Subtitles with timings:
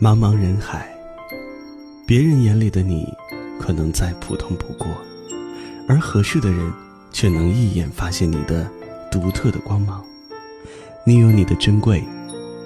[0.00, 0.92] 茫茫人海，
[2.06, 3.06] 别人眼里的你，
[3.60, 4.88] 可能再普通不过，
[5.88, 6.72] 而合适的人，
[7.12, 8.68] 却能一眼发现你的
[9.10, 10.04] 独特的光芒。
[11.06, 12.02] 你有你的珍贵，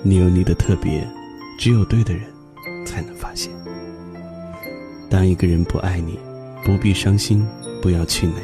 [0.03, 1.07] 你有你的特别，
[1.59, 2.23] 只有对的人，
[2.85, 3.53] 才能发现。
[5.11, 6.19] 当一个人不爱你，
[6.65, 7.47] 不必伤心，
[7.81, 8.35] 不要气馁，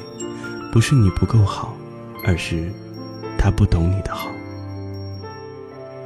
[0.73, 1.77] 不是你不够好，
[2.25, 2.73] 而是
[3.39, 4.31] 他不懂你的好。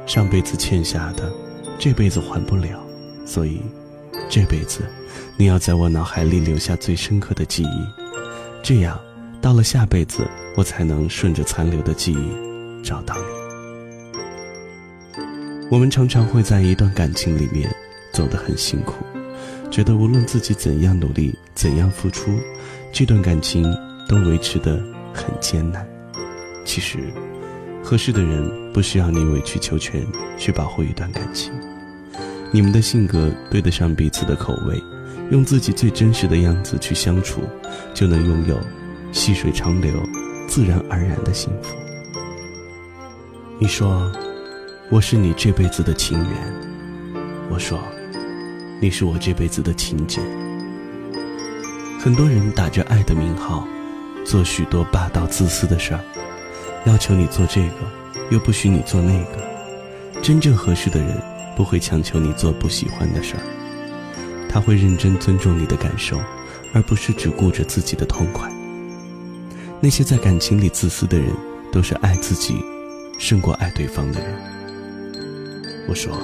[0.05, 1.31] 上辈子欠下的，
[1.79, 2.85] 这辈子还不了，
[3.25, 3.61] 所以
[4.29, 4.81] 这辈子
[5.37, 7.87] 你要在我脑海里留下最深刻的记忆，
[8.61, 8.99] 这样
[9.41, 10.27] 到了下辈子，
[10.57, 13.21] 我才能顺着残留的记忆找到你。
[15.71, 17.73] 我们常常会在一段感情里面
[18.11, 19.05] 走得很辛苦。
[19.71, 22.31] 觉得无论自己怎样努力、怎样付出，
[22.91, 23.63] 这段感情
[24.07, 24.83] 都维持的
[25.13, 25.87] 很艰难。
[26.65, 26.97] 其实，
[27.83, 30.05] 合适的人不需要你委曲求全
[30.37, 31.53] 去保护一段感情，
[32.51, 34.81] 你们的性格对得上彼此的口味，
[35.29, 37.41] 用自己最真实的样子去相处，
[37.93, 38.59] 就能拥有
[39.11, 39.93] 细水长流、
[40.47, 41.75] 自然而然的幸福。
[43.59, 44.11] 你说，
[44.89, 46.53] 我是你这辈子的情缘，
[47.49, 47.79] 我说。
[48.81, 50.21] 你是我这辈子的情节。
[51.99, 53.67] 很多人打着爱的名号，
[54.23, 55.99] 做许多霸道自私的事儿，
[56.85, 57.75] 要求你做这个，
[58.31, 60.21] 又不许你做那个。
[60.21, 61.21] 真正合适的人
[61.59, 63.43] 不会强求你做不喜欢的事儿，
[64.47, 66.17] 他会认真尊重你的感受，
[66.73, 68.49] 而不是只顾着自己的痛快。
[69.81, 71.35] 那些在感情里自私的人，
[71.69, 72.55] 都是爱自己
[73.17, 74.33] 胜过爱对方的人。
[75.89, 76.17] 我说，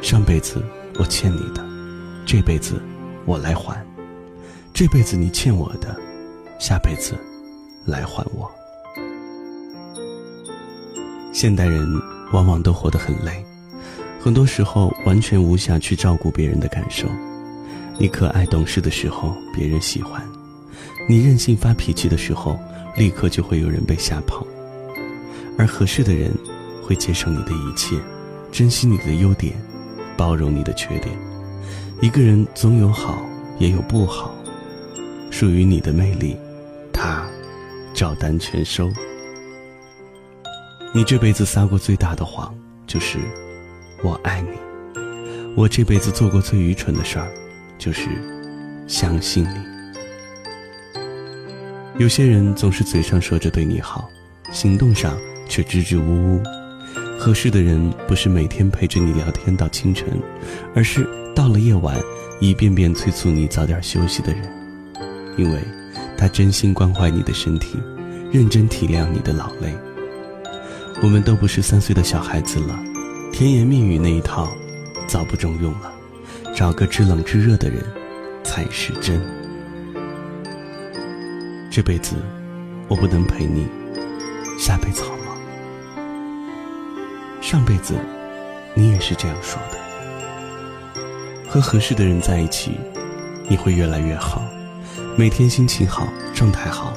[0.00, 0.64] 上辈子。
[0.98, 1.62] 我欠你的，
[2.26, 2.82] 这辈子
[3.26, 3.74] 我来还；
[4.72, 5.94] 这辈子你欠我的，
[6.58, 7.14] 下辈子
[7.84, 8.50] 来还我。
[11.30, 11.86] 现代人
[12.32, 13.44] 往往都活得很累，
[14.20, 17.08] 很多时候完全无暇去照顾别人的感受。
[17.98, 20.20] 你可爱懂事的时候，别人喜欢；
[21.08, 22.58] 你任性发脾气的时候，
[22.96, 24.46] 立刻就会有人被吓跑。
[25.58, 26.30] 而合适的人，
[26.82, 27.96] 会接受你的一切，
[28.52, 29.54] 珍惜你的优点。
[30.16, 31.16] 包容你的缺点，
[32.02, 33.22] 一个人总有好，
[33.58, 34.34] 也有不好。
[35.30, 36.36] 属于你的魅力，
[36.92, 37.24] 他
[37.94, 38.90] 照单全收。
[40.92, 42.54] 你这辈子撒过最大的谎，
[42.86, 43.18] 就是
[44.02, 44.48] 我爱你。
[45.56, 47.28] 我这辈子做过最愚蠢的事儿，
[47.76, 48.08] 就是
[48.86, 49.70] 相信你。
[51.98, 54.08] 有些人总是嘴上说着对你好，
[54.52, 55.18] 行动上
[55.48, 56.42] 却支支吾吾。
[57.18, 60.08] 合适的人不是每天陪着你聊天到清晨，
[60.74, 61.06] 而是
[61.36, 62.00] 到了夜晚，
[62.40, 64.42] 一遍遍催促你早点休息的人，
[65.36, 65.60] 因为，
[66.16, 67.76] 他真心关怀你的身体，
[68.32, 69.76] 认真体谅你的劳累。
[71.02, 72.82] 我们都不是三岁的小孩子了，
[73.32, 74.48] 甜言蜜语那一套，
[75.06, 75.92] 早不中用了，
[76.54, 77.82] 找个知冷知热的人，
[78.42, 79.20] 才是真。
[81.70, 82.16] 这辈子，
[82.88, 83.66] 我不能陪你，
[84.58, 85.34] 下辈子好吗。
[87.40, 87.94] 上辈子，
[88.74, 89.78] 你也是这样说的。
[91.48, 92.72] 和合适的人在一起，
[93.48, 94.42] 你会越来越好，
[95.16, 96.92] 每天心情好，状态好，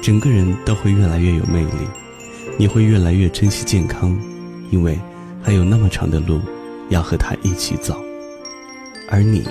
[0.00, 1.88] 整个人都会越来越有魅力。
[2.56, 4.16] 你会越来越珍惜健康，
[4.70, 4.98] 因为
[5.42, 6.40] 还有那么长的路
[6.88, 8.00] 要和他一起走。
[9.08, 9.44] 而你，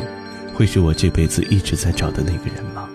[0.53, 2.89] 会是我这辈子一直在找的那个人吗？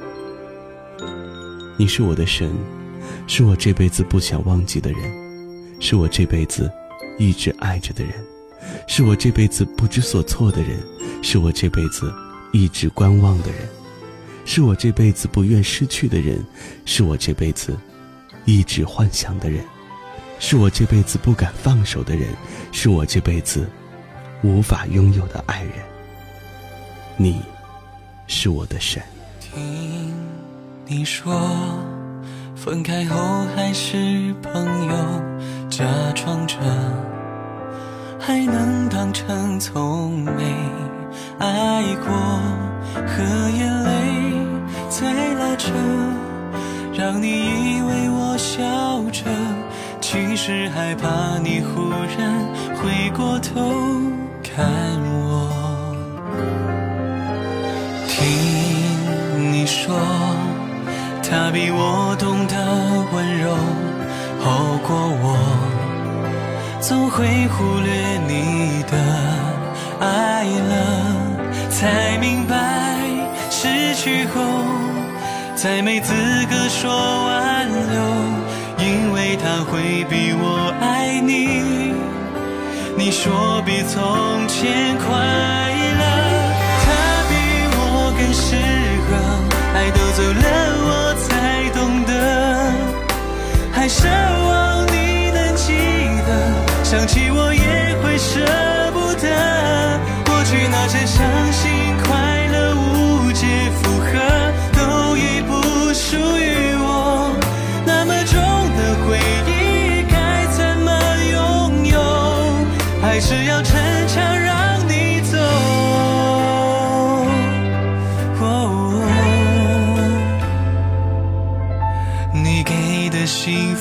[1.76, 2.50] 你是我的神，
[3.26, 5.00] 是我这辈子不想忘记的人，
[5.80, 6.70] 是我这辈子。
[7.16, 8.12] 一直爱着的人，
[8.88, 10.70] 是我这辈子不知所措的人，
[11.22, 12.12] 是我这辈子
[12.52, 13.60] 一直观望的人，
[14.44, 16.44] 是我这辈子不愿失去的人，
[16.84, 17.78] 是我这辈子
[18.46, 19.64] 一直幻想的人，
[20.38, 22.28] 是我这辈子不敢放手的人，
[22.72, 23.68] 是我这辈子
[24.42, 25.72] 无法拥有的爱人。
[27.16, 27.40] 你，
[28.26, 29.02] 是我的神。
[29.40, 30.12] 听
[30.86, 31.32] 你说，
[32.54, 34.94] 分开后还是朋友。
[35.70, 35.84] 假
[36.14, 36.56] 装着
[38.20, 40.30] 还能当成从没
[41.38, 42.12] 爱过，
[42.94, 43.90] 和眼泪
[44.88, 45.72] 在拉扯，
[46.92, 49.24] 让你以为我笑着，
[50.14, 52.46] 其实害怕你忽然
[52.76, 53.50] 回过头
[54.44, 54.64] 看
[55.10, 55.50] 我。
[58.06, 59.92] 听你说，
[61.20, 62.54] 他比我懂得
[63.12, 63.56] 温柔，
[64.38, 65.36] 好过我。
[66.80, 67.92] 总会忽略
[68.28, 68.96] 你的
[69.98, 72.54] 爱了，才明白
[73.50, 74.40] 失去后
[75.56, 76.12] 再没资
[76.48, 76.92] 格说
[77.26, 77.98] 挽留，
[79.36, 81.94] 他会比我爱你。
[82.96, 84.96] 你说比从前。
[84.98, 85.14] 快
[86.00, 86.04] 乐。
[86.84, 86.88] 他
[87.28, 87.34] 比
[87.76, 88.73] 我更适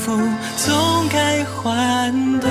[0.03, 0.11] 福
[0.57, 2.11] 总该还
[2.41, 2.47] 的。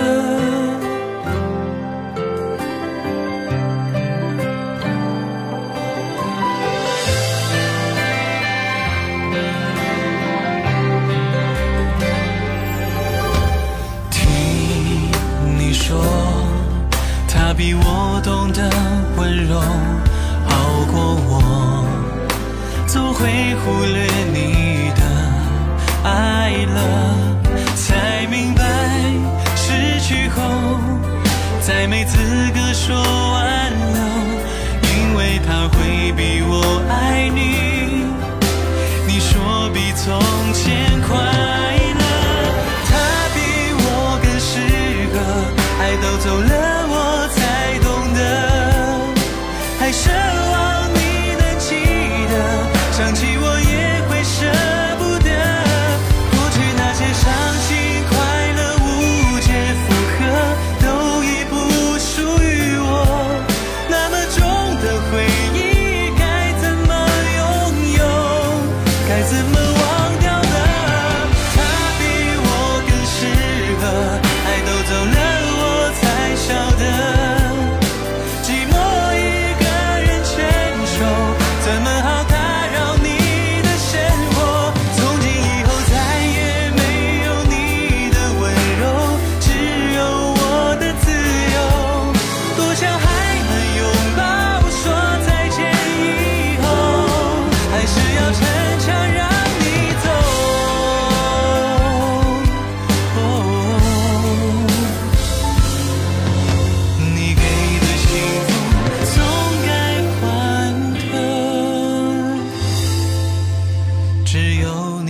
[14.11, 15.11] 听
[15.59, 16.03] 你说，
[17.29, 18.71] 他比我懂得
[19.19, 19.61] 温柔，
[20.49, 21.85] 好过我，
[22.87, 25.03] 总会忽略你的
[26.05, 27.15] 爱了，
[27.77, 28.65] 才明白
[29.55, 30.43] 失去后
[31.61, 32.19] 再没资
[32.53, 32.97] 格说
[33.33, 33.97] 挽留，
[34.83, 38.07] 因为他会比我爱你。
[39.07, 40.21] 你说比从
[40.53, 40.82] 前
[69.25, 69.82] 怎么忘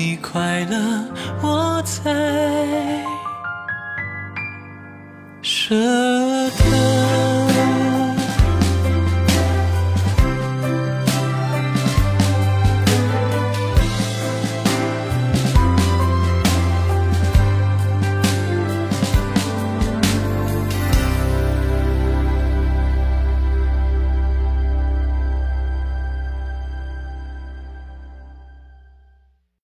[0.05, 1.05] 你快乐，
[1.43, 2.11] 我才
[5.43, 5.77] 舍。